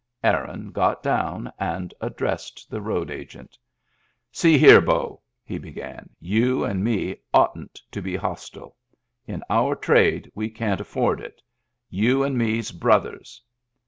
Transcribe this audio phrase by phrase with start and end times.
[0.23, 3.55] Aaron got down and addressed the road agent.
[4.31, 8.75] "See here, beau," he began, "you and me oughtn't to be hostile.
[9.27, 11.39] In our trade we can't afford it.
[11.87, 13.43] You and me*s brothers."